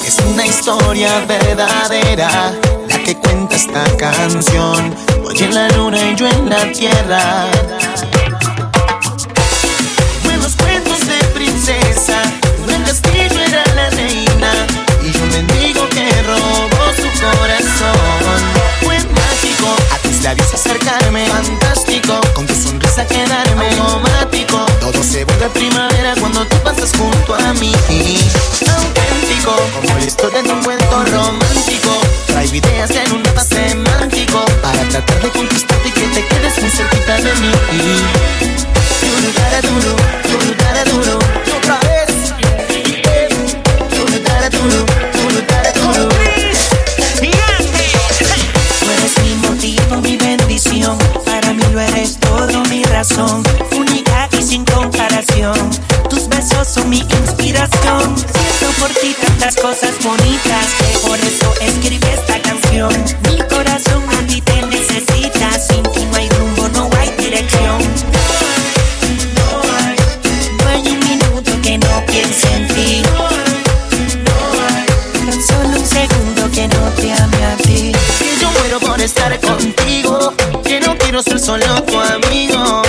Es 0.05 0.18
una 0.29 0.44
historia 0.44 1.24
verdadera 1.29 2.52
la 2.88 2.98
que 3.05 3.14
cuenta 3.14 3.55
esta 3.55 3.85
canción. 3.96 4.92
Hoy 5.24 5.38
en 5.38 5.55
la 5.55 5.68
luna 5.68 5.98
y 6.11 6.16
yo 6.16 6.26
en 6.26 6.50
la 6.50 6.72
tierra. 6.72 7.46
Acercarme, 20.42 21.27
fantástico 21.27 22.20
con 22.35 22.46
tu 22.46 22.55
sonrisa 22.55 23.07
quedarme 23.07 23.68
automático. 23.79 24.64
Todo 24.81 25.03
se 25.03 25.25
vuelve 25.25 25.49
primavera 25.51 26.14
cuando 26.18 26.44
tú 26.46 26.57
pasas 26.64 26.92
junto 26.96 27.35
a 27.35 27.53
mí. 27.55 27.72
Auténtico 28.66 29.55
como 29.75 29.99
la 29.99 30.05
historia 30.05 30.42
de 30.42 30.53
un 30.53 30.62
cuento 30.62 31.05
romántico. 31.05 32.01
Trae 32.27 32.46
ideas 32.46 32.90
en 32.90 33.12
un 33.12 33.22
mapa 33.22 33.42
semántico 33.42 34.44
para 34.62 34.88
tratar 34.88 35.22
de 35.22 35.31
conquistarte 35.31 35.88
y 35.88 35.92
que 35.92 36.07
te 36.09 36.27
quedes 36.27 36.61
muy 36.61 36.70
cerquita 36.70 37.16
de 37.16 37.35
mí. 37.35 37.53
Duro, 39.03 39.33
dara, 39.37 39.61
duro, 39.61 39.96
duro, 40.25 41.03
duro. 41.03 41.18
Y 41.46 41.51
otra 41.51 41.79
vez. 41.81 42.07
Duro, 43.90 44.87
quiere 44.87 45.06
corazón, 52.96 53.42
única 53.72 54.26
y 54.32 54.42
sin 54.42 54.64
comparación. 54.64 55.54
Tus 56.09 56.26
besos 56.30 56.66
son 56.66 56.88
mi 56.88 57.00
inspiración. 57.00 58.16
Siento 58.16 58.80
por 58.80 58.88
ti 58.88 59.14
tantas 59.20 59.54
cosas 59.56 59.92
bonitas, 60.02 60.66
que 60.78 60.98
por 61.06 61.18
eso 61.18 61.52
escribí 61.61 62.06
esta 62.06 62.40
canción. 62.40 62.90
Mi 63.24 63.37
corazón 63.54 64.02
a 64.09 64.26
ti 64.26 64.40
te 64.40 64.62
necesita, 64.62 65.59
sin 65.59 65.82
ti 65.82 66.06
no 66.11 66.16
hay 66.16 66.28
rumbo, 66.30 66.68
no 66.70 66.88
hay 66.98 67.11
dirección. 67.18 67.78
No 69.37 69.61
hay, 69.76 69.96
no 70.56 70.68
hay, 70.70 70.80
no 70.80 70.88
hay 70.88 70.92
un 70.94 71.00
minuto 71.00 71.52
que 71.62 71.76
no 71.76 72.06
piense 72.06 72.48
en 72.54 72.66
ti. 72.68 73.02
No 73.04 73.28
hay, 73.28 73.52
no 74.24 75.32
hay, 75.32 75.42
solo 75.42 75.78
un 75.80 75.87
segundo 75.87 76.50
que 76.50 76.66
no 76.66 76.80
te 76.92 77.12
ame 77.12 77.44
a 77.44 77.56
ti. 77.59 77.92
Yo 78.40 78.50
muero 78.52 78.80
por 78.80 78.98
estar 79.02 79.38
contigo, 79.40 80.32
que 80.64 80.80
no 80.80 80.96
quiero 80.96 81.22
ser 81.22 81.38
solo 81.38 81.82
tu 81.82 82.00
amigo 82.00 82.86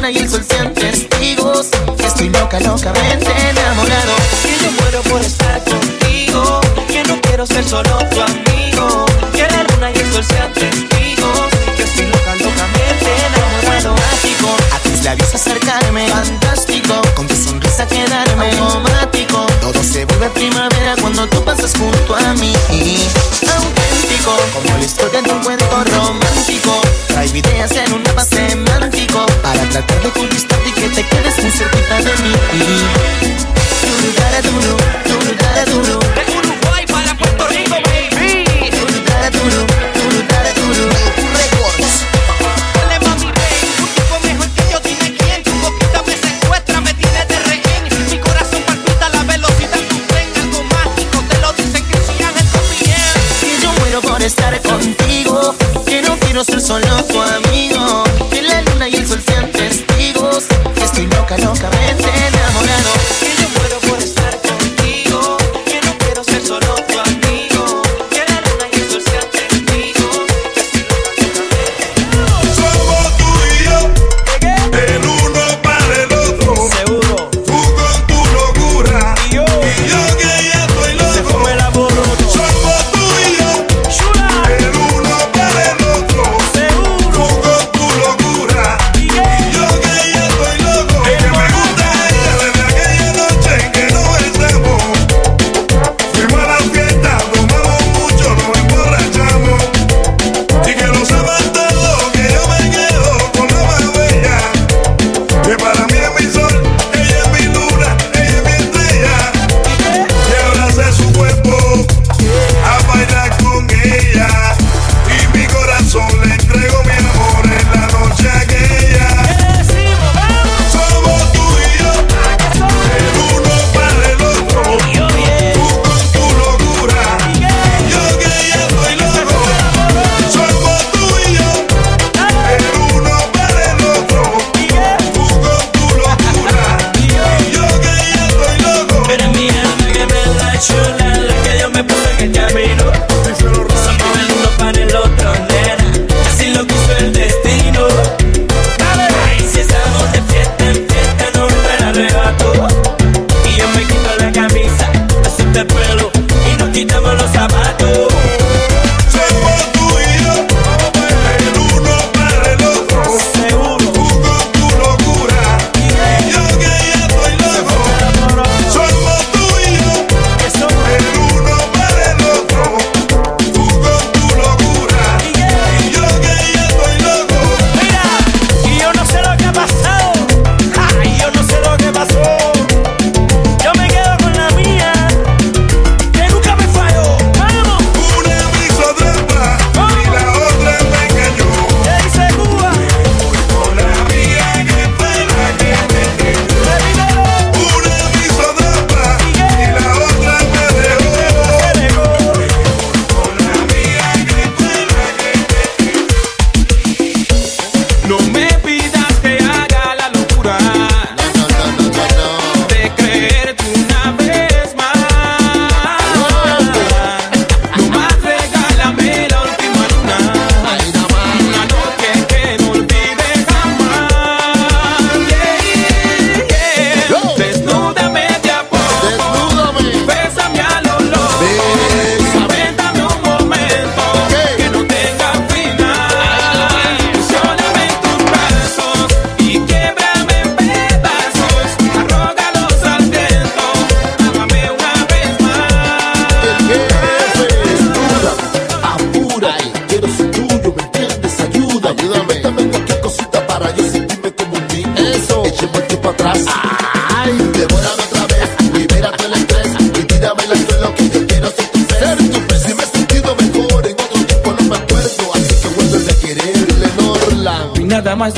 luna 0.00 0.10
y 0.10 0.16
el 0.16 0.30
sol 0.30 0.44
sean 0.48 0.72
testigos. 0.72 1.68
Que 1.98 2.06
estoy 2.06 2.30
loca, 2.30 2.58
locamente 2.60 3.30
enamorado. 3.50 4.14
Que 4.42 4.64
yo 4.64 4.72
muero 4.80 5.02
por 5.02 5.20
estar 5.20 5.62
contigo. 5.64 6.60
Que 6.88 7.02
no 7.04 7.20
quiero 7.20 7.46
ser 7.46 7.64
solo 7.64 7.98
tu 8.10 8.20
amigo. 8.22 9.04
Que 9.34 9.42
la 9.42 9.62
luna 9.64 9.90
y 9.94 9.98
el 9.98 10.12
sol 10.12 10.24
sean 10.24 10.52
testigos. 10.54 11.48
Que 11.76 11.82
estoy 11.82 12.06
loca, 12.06 12.34
locamente 12.34 13.08
enamorado. 13.28 13.94
Mágico, 13.94 14.56
a 14.74 14.78
tus 14.78 15.04
labios 15.04 15.34
acercarme. 15.34 16.08
Fantástico, 16.08 17.02
con 17.14 17.26
tu 17.26 17.36
sonrisa 17.36 17.86
quedarme. 17.86 18.56
Automático, 18.58 19.46
todo 19.60 19.82
se 19.82 20.06
vuelve 20.06 20.30
primavera 20.30 20.94
cuando 21.00 21.26
tú 21.28 21.44
pasas 21.44 21.72
junto 21.76 22.16
a 22.16 22.32
mí. 22.34 22.54
Auténtico, 23.54 24.32
como 24.54 24.78
la 24.78 24.84
historia 24.84 25.20
de 25.20 25.30
un 25.30 25.42
cuento 25.42 25.84
romántico 25.84 26.69
tratar 29.86 30.02
de 30.02 30.10
conquistarte 30.20 30.68
y 30.68 30.72
que 30.72 30.88
te 30.88 31.06
quedes 31.08 31.42
muy 31.42 31.50
cerquita 31.50 31.96
de 32.02 32.22
mí. 32.22 32.32
y. 32.54 33.29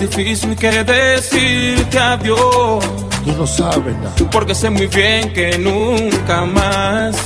difícil 0.03 0.57
que 0.57 0.71
decirte 0.85 1.99
adiós. 1.99 2.85
Tú 3.25 3.33
no 3.39 3.47
sabes 3.47 3.97
nada. 3.97 4.15
Porque 4.31 4.55
sé 4.55 4.69
muy 4.69 4.87
bien 4.87 5.33
que 5.33 5.59
nunca 5.59 6.45
más. 6.45 7.17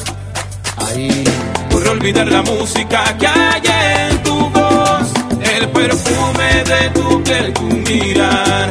Ahí. 0.76 1.24
Podré 1.70 1.88
olvidar 1.90 2.28
la 2.30 2.42
música 2.42 3.16
que 3.18 3.26
hay 3.26 3.62
en 4.10 4.22
tu 4.22 4.50
voz. 4.50 5.06
El 5.54 5.68
perfume 5.70 6.48
de 6.70 6.90
tu 6.90 7.22
piel, 7.22 7.52
tu 7.54 7.62
mirar. 7.62 8.70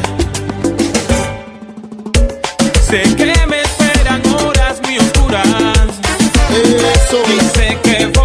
Sé 2.88 3.02
que 3.16 3.34
me 3.48 3.62
esperan 3.62 4.22
horas 4.36 4.82
muy 4.84 4.98
oscuras. 4.98 5.48
Eso. 6.52 7.20
Y 7.36 7.40
sé 7.58 7.78
que 7.84 8.06
voy 8.08 8.25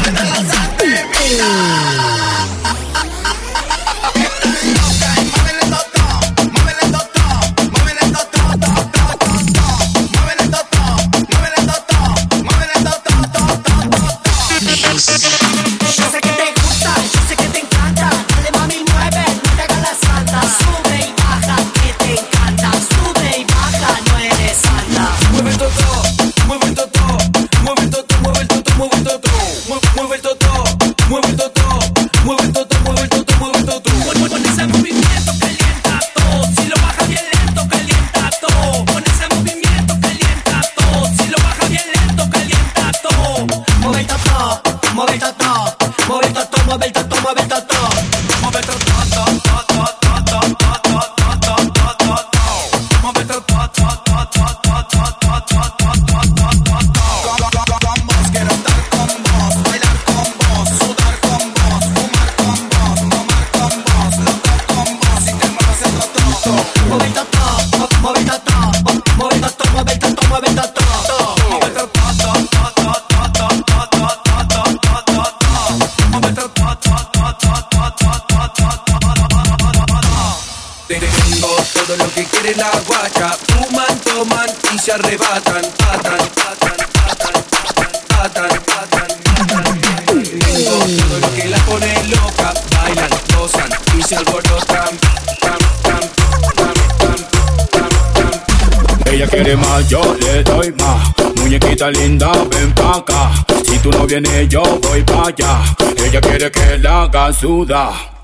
Que 106.51 106.77
la 106.79 107.03
haga. 107.03 107.31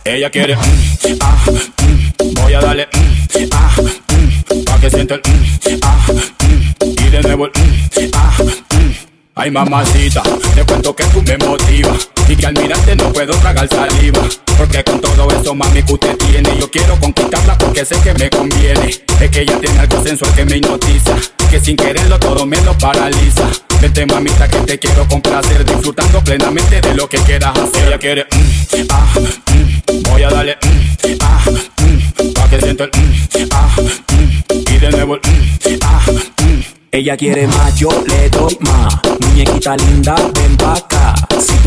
Ella 0.04 0.30
quiere, 0.30 0.56
mm, 0.56 0.60
ah, 1.22 1.46
mm, 1.82 2.34
voy 2.34 2.54
a 2.54 2.60
darle, 2.60 2.88
mm, 2.94 3.50
ah, 3.52 3.76
mm, 3.82 4.64
pa' 4.64 4.80
que 4.80 4.90
sienta 4.90 5.16
el, 5.16 5.22
mm, 5.22 5.80
ah, 5.84 6.08
mm, 6.44 7.06
y 7.06 7.10
de 7.10 7.22
nuevo 7.22 7.48
el, 7.48 8.12
ah. 8.14 8.38
Ay 9.36 9.52
mamacita, 9.52 10.24
te 10.56 10.64
cuento 10.64 10.96
que 10.96 11.04
tú 11.06 11.22
me 11.22 11.38
motivas 11.38 12.10
Y 12.30 12.36
que 12.36 12.46
al 12.46 12.54
mirarte 12.54 12.96
no 12.96 13.12
puedo 13.14 13.34
tragar 13.36 13.68
saliva 13.70 14.22
Porque 14.58 14.84
con 14.84 15.00
todo 15.00 15.28
eso 15.32 15.56
mami 15.56 15.82
que 15.84 15.94
usted 15.94 16.18
tiene 16.18 16.50
Yo 16.60 16.70
quiero 16.70 17.00
conquistarla 17.00 17.58
porque 17.58 17.86
sé 17.86 18.00
que 18.02 18.14
me 18.14 18.30
conviene 18.30 18.90
Es 19.20 19.30
que 19.32 19.42
ella 19.42 19.60
tiene 19.60 19.80
algo 19.80 20.04
sensual 20.04 20.34
que 20.34 20.46
me 20.46 20.58
hipnotiza 20.58 21.16
Que 21.50 21.60
sin 21.60 21.78
quererlo 21.78 22.20
todo 22.20 22.46
me 22.46 22.60
lo 22.62 22.78
paraliza 22.78 23.50
Vete 23.82 24.06
mamita 24.06 24.48
que 24.48 24.60
te 24.62 24.80
quiero 24.80 25.08
complacer 25.08 25.64
Disfrutando 25.64 26.22
plenamente 26.24 26.82
de 26.82 26.96
lo 26.96 27.08
que 27.08 27.18
quieras 27.20 27.58
hacer 27.58 27.88
Ella 27.88 27.98
quiere, 27.98 28.24
mm, 28.24 28.88
ah, 28.90 29.14
mm, 29.54 30.04
voy 30.04 30.24
a 30.24 30.30
darle, 30.30 30.58
mm, 30.62 31.18
ah, 31.22 31.46
mm, 31.82 32.34
pa' 32.34 32.50
que 32.50 32.60
sienta 32.60 32.84
el, 32.86 32.90
mm, 32.90 33.50
ah, 33.52 33.76
mm, 34.12 34.74
y 34.74 34.78
de 34.80 34.90
nuevo 34.92 35.16
el, 35.16 35.80
ah. 35.84 36.06
Ella 36.92 37.16
quiere 37.16 37.46
más, 37.48 37.76
yo 37.76 37.90
le 38.08 38.30
doy 38.30 38.58
más. 38.62 38.96
Muñequita 39.20 39.78
linda, 39.78 40.16
ven 40.34 40.58
pa' 40.58 40.74
acá. 40.74 41.16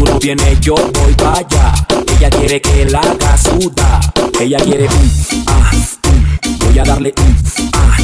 Tú 0.00 0.06
no 0.06 0.18
vienes, 0.18 0.58
yo 0.60 0.74
voy 0.74 1.12
pa' 1.12 1.34
allá. 1.34 1.74
Ella 2.16 2.30
quiere 2.30 2.58
que 2.62 2.86
la 2.86 3.00
haga 3.00 3.36
sudar. 3.36 4.00
Ella 4.40 4.56
quiere 4.56 4.88
un, 4.88 5.44
ah, 5.46 5.70
mm. 5.74 6.64
Voy 6.64 6.78
a 6.78 6.84
darle 6.84 7.12
un, 7.18 7.36
ah. 7.74 7.96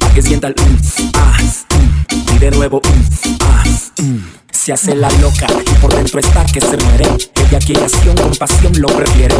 Pa' 0.00 0.08
que 0.12 0.22
sienta 0.22 0.48
el, 0.48 0.56
un, 0.58 0.80
ah, 1.14 1.38
mm. 1.40 2.34
Y 2.34 2.38
de 2.40 2.50
nuevo 2.50 2.82
un, 2.84 3.38
ah, 3.42 3.62
mm. 4.02 4.18
Se 4.50 4.72
hace 4.72 4.96
la 4.96 5.08
loca 5.20 5.46
y 5.64 5.74
por 5.80 5.94
dentro 5.94 6.18
está 6.18 6.44
que 6.46 6.60
se 6.60 6.76
muere. 6.78 7.06
Ella 7.46 7.60
quiere 7.60 7.84
acción, 7.84 8.16
con 8.16 8.32
pasión 8.32 8.72
lo 8.80 8.88
prefiere. 8.88 9.36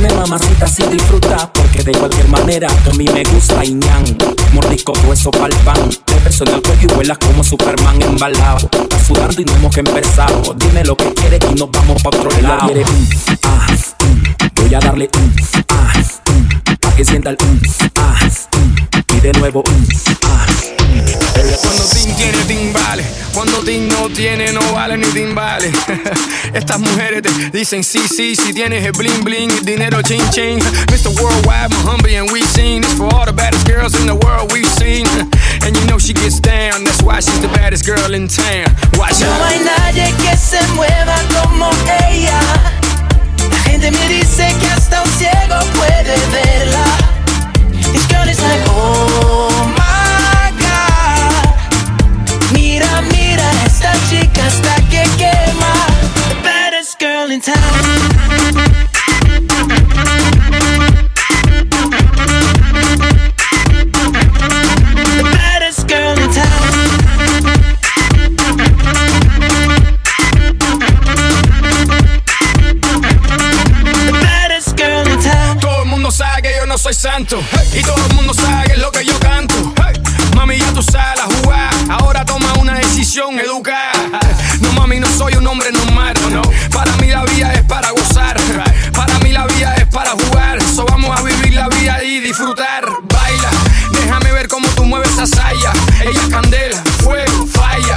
Dime 0.00 0.14
mamacita 0.14 0.66
si 0.66 0.82
disfruta 0.84 1.52
Porque 1.52 1.82
de 1.82 1.92
cualquier 1.92 2.26
manera 2.28 2.68
a 2.68 2.94
mí 2.94 3.04
me 3.12 3.22
gusta 3.24 3.62
y 3.62 3.74
ñan 3.74 4.02
Mordisco 4.54 4.94
hueso 5.06 5.30
pa'l 5.30 5.52
pan 5.56 5.90
Te 6.06 6.18
beso 6.20 6.44
en 6.44 6.54
el 6.54 6.62
cuello 6.62 6.88
y 6.90 6.94
vuelas 6.94 7.18
como 7.18 7.44
Superman 7.44 8.00
embalado 8.00 8.70
Está 8.72 8.98
sudando 8.98 9.42
y 9.42 9.44
no 9.44 9.52
hemos 9.56 9.76
empezado 9.76 10.54
Dime 10.54 10.84
lo 10.84 10.96
que 10.96 11.12
quieres 11.12 11.40
y 11.50 11.54
nos 11.54 11.70
vamos 11.70 12.02
pa' 12.02 12.08
otro 12.08 12.30
lado 12.40 12.72
quiere 12.72 12.80
un, 12.80 13.08
ah, 13.42 13.66
mm. 14.02 14.62
Voy 14.62 14.74
a 14.74 14.78
darle 14.80 15.10
un, 15.14 15.36
ah, 15.68 15.92
mm. 16.30 16.76
Pa' 16.80 16.96
que 16.96 17.04
sienta 17.04 17.28
el 17.28 17.36
un, 17.42 17.60
ah. 17.96 18.20
Y 19.20 19.22
de 19.22 19.32
nuevo 19.38 19.62
un, 19.66 19.86
Cuando 21.60 21.84
Tim 21.92 22.14
tiene, 22.16 22.38
Tim 22.46 22.72
vale. 22.72 23.04
Cuando 23.34 23.58
Tim 23.62 23.88
no 23.88 24.08
tiene, 24.08 24.52
no 24.52 24.60
vale 24.72 24.96
ni 24.96 25.06
Tim 25.08 25.34
vale. 25.34 25.70
Estas 26.54 26.78
mujeres 26.80 27.22
te 27.22 27.30
dicen 27.50 27.84
sí, 27.84 28.00
sí, 28.08 28.34
si 28.34 28.52
tienes 28.54 28.84
el 28.84 28.92
bling 28.92 29.22
bling, 29.22 29.50
el 29.50 29.64
dinero 29.64 30.02
ching 30.02 30.22
ching. 30.30 30.58
Mr. 30.90 31.10
Worldwide, 31.20 31.68
Muhammad, 31.70 32.10
and 32.12 32.30
we 32.32 32.42
seen 32.42 32.82
this 32.82 32.94
for 32.94 33.12
all 33.14 33.26
the 33.26 33.32
baddest 33.32 33.66
girls 33.66 33.94
in 33.94 34.06
the 34.06 34.14
world 34.14 34.52
we've 34.52 34.66
seen. 34.78 35.06
And 35.62 35.76
you 35.76 35.84
know 35.86 35.98
she 35.98 36.14
gets 36.14 36.40
down, 36.40 36.84
that's 36.84 37.02
why 37.02 37.20
she's 37.20 37.40
the 37.40 37.48
baddest 37.48 37.84
girl 37.84 38.14
in 38.14 38.26
town. 38.28 38.66
Watch 38.96 39.20
No 39.20 39.28
hay 39.44 39.58
out. 39.58 39.78
nadie 39.78 40.12
que 40.16 40.36
se 40.36 40.60
mueva 40.74 41.16
como 41.34 41.70
ella. 42.08 42.40
La 43.50 43.58
gente 43.70 43.90
me 43.90 44.08
dice 44.08 44.54
que 44.60 44.66
hasta 44.68 45.02
un 45.02 45.10
ciego 45.12 45.58
puede 45.76 46.16
verla. 46.32 46.84
This 47.92 48.06
girl 48.06 48.28
is 48.28 48.40
like, 48.40 48.62
oh 48.68 49.74
my 49.76 50.52
god. 50.64 51.46
The 56.28 56.34
baddest 56.42 56.98
girl 56.98 57.30
in 57.30 57.40
town. 57.40 57.99
No 77.02 77.10
santo. 77.10 77.42
Y 77.72 77.82
todo 77.82 77.96
el 78.08 78.14
mundo 78.14 78.34
sabe 78.34 78.66
que 78.66 78.72
es 78.72 78.78
lo 78.78 78.90
que 78.90 79.04
yo 79.04 79.18
canto. 79.20 79.54
Mami, 80.34 80.58
ya 80.58 80.72
tú 80.72 80.82
sabes 80.82 81.18
la 81.18 81.36
jugada. 81.36 81.70
Ahora 81.88 82.24
toma 82.24 82.52
una 82.60 82.74
decisión 82.74 83.38
educada. 83.38 83.92
No, 84.60 84.72
mami, 84.72 85.00
no 85.00 85.06
soy 85.16 85.34
un 85.34 85.46
hombre 85.46 85.70
normal. 85.72 86.14
No. 86.30 86.42
Para 86.70 86.92
mí 86.96 87.08
la 87.08 87.24
vida 87.24 87.52
es 87.54 87.62
para 87.64 87.90
gozar. 87.90 88.36
Para 88.94 89.18
mí 89.20 89.32
la 89.32 89.46
vida 89.46 89.74
es 89.76 89.86
para 89.86 90.10
jugar. 90.10 90.62
So 90.62 90.84
vamos 90.84 91.18
a 91.18 91.22
vivir 91.22 91.54
la 91.54 91.68
vida 91.68 92.02
y 92.02 92.20
disfrutar. 92.20 92.84
Baila, 93.02 93.50
déjame 93.92 94.32
ver 94.32 94.48
cómo 94.48 94.68
tú 94.70 94.84
mueves 94.84 95.10
esa 95.12 95.26
saya. 95.26 95.72
Ella 96.02 96.20
es 96.20 96.28
candela, 96.28 96.82
fuego, 97.02 97.46
falla. 97.46 97.96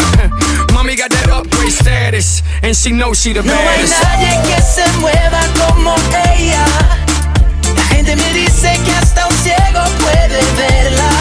Mami 0.74 0.96
got 0.96 1.10
that 1.10 1.30
upgrade 1.30 1.72
status. 1.72 2.44
And 2.62 2.76
she 2.76 2.92
knows 2.92 3.20
she 3.20 3.34
the 3.34 3.44
No 3.44 3.54
hay 3.54 3.86
nadie 3.86 4.56
que 4.56 4.62
se 4.62 4.88
mueva 5.00 5.42
como 5.58 5.96
ella. 6.38 7.03
Gente 7.94 8.16
me 8.16 8.34
dice 8.34 8.80
que 8.84 8.92
hasta 8.92 9.28
un 9.28 9.36
ciego 9.38 9.82
puede 10.00 10.42
verla. 10.58 11.12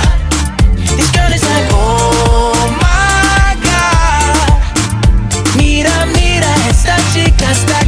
This 0.96 1.10
girl 1.12 1.32
is 1.32 1.42
like, 1.42 1.68
oh 1.72 2.54
my 2.80 3.54
god. 3.62 5.56
Mira, 5.56 6.06
mira, 6.06 6.48
esta 6.70 6.96
chica 7.12 7.50
hasta 7.50 7.81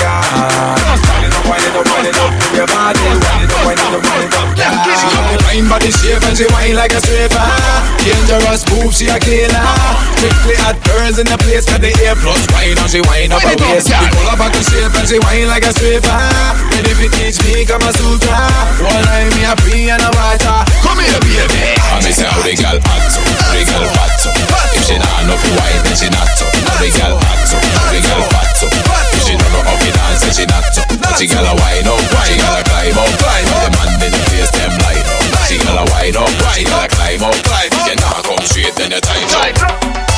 yeah. 0.00 0.72
She 4.96 5.06
got 5.10 5.24
the 5.32 5.38
fine 5.44 5.68
body 5.68 5.90
shape 5.90 6.22
and 6.22 6.36
she 6.36 6.46
whine 6.52 6.76
like 6.76 6.92
a 6.92 7.00
stripper. 7.00 7.42
Dangerous 8.04 8.62
move, 8.70 8.94
she 8.94 9.08
a 9.08 9.18
killer. 9.18 9.81
Girls 11.12 11.28
in 11.28 11.28
the 11.28 11.36
place, 11.44 11.68
got 11.68 11.84
the 11.84 11.92
A 11.92 12.16
plus 12.16 12.40
wine 12.56 12.72
and 12.72 12.88
she 12.88 13.04
whine 13.04 13.28
up 13.36 13.44
her 13.44 13.52
waist. 13.60 13.84
She 13.84 14.00
pull 14.16 14.32
up 14.32 14.40
at 14.40 14.48
the 14.56 14.64
shape 14.64 14.96
and 14.96 15.04
she 15.04 15.20
whine 15.20 15.44
like 15.44 15.60
a 15.60 15.72
stripper. 15.76 16.08
Ready 16.72 16.88
to 16.88 17.06
teach 17.12 17.36
me 17.44 17.68
Kama 17.68 17.92
Sutra. 17.92 18.48
One 18.80 19.04
eye 19.12 19.28
me 19.36 19.44
a 19.44 19.52
free 19.60 19.92
and 19.92 20.00
a 20.00 20.08
water. 20.08 20.64
Come 20.80 21.04
here, 21.04 21.20
baby. 21.20 21.76
I 21.84 22.00
me 22.00 22.16
say 22.16 22.24
how 22.24 22.40
the 22.40 22.56
girl 22.56 22.80
hot 22.80 23.04
so, 23.12 23.20
how 23.20 23.52
the 23.52 23.60
girl 23.60 23.84
fat 23.92 24.12
so. 24.24 24.32
If 24.72 24.88
she 24.88 24.96
not 24.96 25.28
enough 25.28 25.44
wine, 25.52 25.84
then 25.84 25.96
she 26.00 26.08
not 26.08 26.32
so. 26.32 26.48
How 26.48 26.80
the 26.80 26.88
girl 26.96 27.20
hot 27.20 27.40
so, 27.44 27.60
how 27.60 27.92
the 27.92 28.00
girl 28.00 28.24
fat 28.32 28.48
so. 28.56 28.66
If 28.72 29.20
she 29.28 29.34
don't 29.36 29.52
know 29.52 29.68
how 29.68 29.76
to 29.76 29.88
dance, 29.92 30.20
then 30.24 30.32
she 30.32 30.44
not 30.48 30.64
so. 30.72 30.80
But 30.96 31.20
she 31.20 31.28
gotta 31.28 31.52
wine 31.60 31.92
up, 31.92 32.00
she 32.24 32.40
gotta 32.40 32.64
climb 32.64 32.96
up, 32.96 33.12
climb 33.20 33.48
up. 33.52 33.60
The 33.60 33.70
man 33.76 34.00
in 34.00 34.10
the 34.16 34.20
place 34.32 34.48
them 34.56 34.72
light 34.80 35.04
up. 35.04 35.44
She 35.44 35.60
gotta 35.60 35.84
wine 35.92 36.16
up, 36.16 36.32
she 36.56 36.64
gotta 36.64 36.88
climb 36.88 37.20
up. 37.20 37.36
If 37.36 37.84
you 37.84 37.96
not 38.00 38.24
come 38.24 38.40
straight, 38.48 38.72
then 38.80 38.96
you 38.96 39.02
tight 39.04 39.60
up. 39.60 40.11